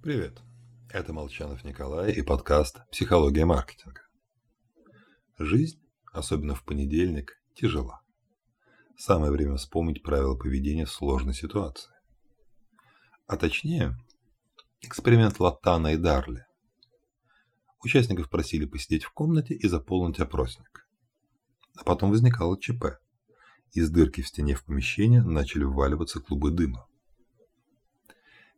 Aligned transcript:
Привет, 0.00 0.40
это 0.90 1.12
Молчанов 1.12 1.64
Николай 1.64 2.12
и 2.12 2.22
подкаст 2.22 2.88
«Психология 2.92 3.44
маркетинга». 3.44 4.02
Жизнь, 5.40 5.82
особенно 6.12 6.54
в 6.54 6.64
понедельник, 6.64 7.32
тяжела. 7.56 8.00
Самое 8.96 9.32
время 9.32 9.56
вспомнить 9.56 10.04
правила 10.04 10.36
поведения 10.36 10.84
в 10.84 10.92
сложной 10.92 11.34
ситуации. 11.34 11.90
А 13.26 13.36
точнее, 13.36 13.98
эксперимент 14.82 15.40
Латана 15.40 15.94
и 15.94 15.96
Дарли. 15.96 16.46
Участников 17.82 18.30
просили 18.30 18.66
посидеть 18.66 19.02
в 19.02 19.10
комнате 19.10 19.54
и 19.54 19.66
заполнить 19.66 20.20
опросник. 20.20 20.86
А 21.76 21.82
потом 21.82 22.10
возникало 22.10 22.56
ЧП. 22.56 23.00
Из 23.72 23.90
дырки 23.90 24.20
в 24.20 24.28
стене 24.28 24.54
в 24.54 24.64
помещение 24.64 25.24
начали 25.24 25.64
вваливаться 25.64 26.20
клубы 26.20 26.52
дыма. 26.52 26.87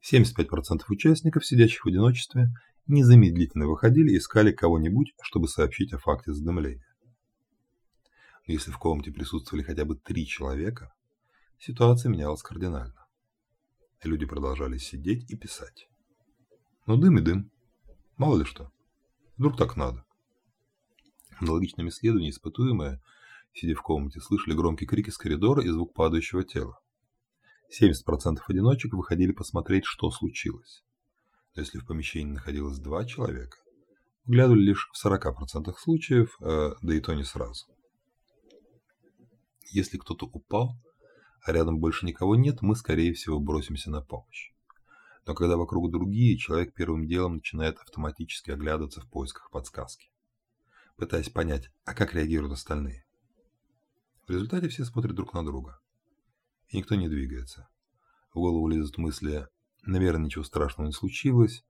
75% 0.03 0.83
участников, 0.89 1.45
сидящих 1.45 1.85
в 1.85 1.89
одиночестве, 1.89 2.51
незамедлительно 2.87 3.67
выходили 3.67 4.13
и 4.13 4.19
искали 4.19 4.53
кого-нибудь, 4.53 5.15
чтобы 5.23 5.49
сообщить 5.49 5.93
о 5.93 5.99
факте 5.99 6.33
задымления. 6.33 6.87
Но 8.47 8.55
если 8.55 8.71
в 8.71 8.79
комнате 8.79 9.13
присутствовали 9.13 9.63
хотя 9.63 9.85
бы 9.85 9.97
три 9.97 10.27
человека, 10.27 10.93
ситуация 11.59 12.11
менялась 12.11 12.43
кардинально. 12.43 13.07
Люди 14.03 14.25
продолжали 14.25 14.79
сидеть 14.79 15.31
и 15.31 15.37
писать. 15.37 15.89
Но 16.87 16.97
дым 16.97 17.19
и 17.19 17.21
дым. 17.21 17.51
Мало 18.17 18.39
ли 18.39 18.45
что. 18.45 18.73
Вдруг 19.37 19.57
так 19.57 19.77
надо. 19.77 20.05
В 21.39 21.43
аналогичном 21.43 21.89
исследовании 21.89 22.31
испытуемые, 22.31 23.01
сидя 23.53 23.75
в 23.75 23.83
комнате, 23.83 24.21
слышали 24.21 24.55
громкий 24.55 24.87
крик 24.87 25.09
из 25.09 25.17
коридора 25.17 25.63
и 25.63 25.69
звук 25.69 25.95
падающего 25.95 26.45
тела. 26.45 26.81
70% 27.71 28.39
одиночек 28.49 28.95
выходили 28.95 29.33
посмотреть, 29.33 29.85
что 29.85 30.11
случилось. 30.11 30.83
Но 31.55 31.63
если 31.63 31.79
в 31.79 31.87
помещении 31.87 32.33
находилось 32.33 32.79
два 32.79 33.05
человека, 33.05 33.59
вглядывали 34.25 34.63
лишь 34.63 34.89
в 34.93 35.07
40% 35.07 35.73
случаев, 35.79 36.37
э, 36.41 36.71
да 36.83 36.95
и 36.95 37.01
то 37.01 37.15
не 37.15 37.25
сразу. 37.25 37.67
Если 39.71 39.99
кто-то 39.99 40.27
упал, 40.27 40.75
а 41.43 41.53
рядом 41.53 41.79
больше 41.79 42.07
никого 42.07 42.35
нет, 42.35 42.61
мы, 42.61 42.75
скорее 42.75 43.13
всего, 43.15 43.39
бросимся 43.39 43.91
на 43.91 44.03
помощь. 44.03 44.53
Но 45.27 45.35
когда 45.35 45.57
вокруг 45.57 45.93
другие, 45.93 46.37
человек 46.39 46.75
первым 46.75 47.07
делом 47.07 47.35
начинает 47.37 47.79
автоматически 47.79 48.51
оглядываться 48.51 49.01
в 49.01 49.09
поисках 49.09 49.51
подсказки, 49.51 50.11
пытаясь 50.97 51.31
понять, 51.31 51.71
а 51.85 51.95
как 51.95 52.15
реагируют 52.15 52.55
остальные. 52.55 53.05
В 54.27 54.31
результате 54.31 54.69
все 54.69 54.85
смотрят 54.85 55.15
друг 55.15 55.35
на 55.35 55.45
друга 55.45 55.81
и 56.71 56.79
никто 56.79 56.95
не 56.95 57.09
двигается. 57.09 57.69
В 58.33 58.39
голову 58.39 58.69
лезут 58.69 58.99
мысли, 58.99 59.49
наверное, 59.83 60.27
ничего 60.27 60.45
страшного 60.45 60.87
не 60.87 60.93
случилось, 60.93 61.65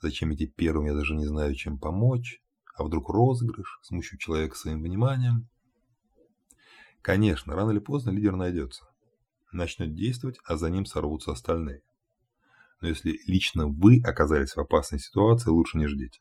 зачем 0.00 0.32
идти 0.32 0.46
первым, 0.46 0.86
я 0.86 0.94
даже 0.94 1.14
не 1.14 1.26
знаю, 1.26 1.54
чем 1.54 1.78
помочь, 1.78 2.40
а 2.74 2.84
вдруг 2.84 3.08
розыгрыш, 3.08 3.80
смущу 3.82 4.16
человека 4.16 4.56
своим 4.56 4.82
вниманием. 4.82 5.48
Конечно, 7.02 7.54
рано 7.54 7.70
или 7.70 7.80
поздно 7.80 8.10
лидер 8.10 8.36
найдется. 8.36 8.86
Начнет 9.52 9.94
действовать, 9.94 10.38
а 10.44 10.56
за 10.56 10.70
ним 10.70 10.86
сорвутся 10.86 11.32
остальные. 11.32 11.82
Но 12.80 12.88
если 12.88 13.20
лично 13.26 13.66
вы 13.66 14.00
оказались 14.04 14.56
в 14.56 14.58
опасной 14.58 14.98
ситуации, 14.98 15.50
лучше 15.50 15.78
не 15.78 15.86
ждите. 15.86 16.20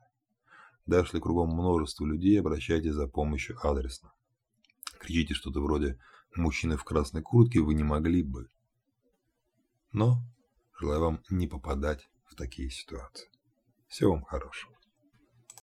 Даже 0.86 1.08
если 1.08 1.20
кругом 1.20 1.50
множество 1.50 2.06
людей, 2.06 2.40
обращайтесь 2.40 2.94
за 2.94 3.08
помощью 3.08 3.58
адресно. 3.66 4.12
Кричите 5.00 5.34
что-то 5.34 5.62
вроде 5.62 6.00
мужчины 6.36 6.78
в 6.78 6.84
красной 6.84 7.22
куртке 7.22 7.60
вы 7.60 7.74
не 7.74 7.84
могли 7.84 8.24
бы. 8.24 8.50
Но 9.92 10.24
желаю 10.80 11.02
вам 11.02 11.24
не 11.30 11.48
попадать 11.48 12.10
в 12.26 12.36
такие 12.36 12.70
ситуации. 12.70 13.30
Всего 13.88 14.14
вам 14.14 14.24
хорошего. 14.24 14.74